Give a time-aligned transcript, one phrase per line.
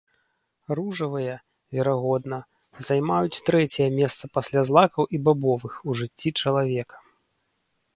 [0.77, 1.35] Ружавыя,
[1.75, 2.39] верагодна,
[2.89, 6.95] займаюць трэцяе месца, пасля злакаў і бабовых, у жыцці чалавека.